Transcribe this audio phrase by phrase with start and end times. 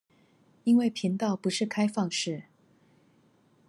[0.63, 2.45] 因為頻道不是開放式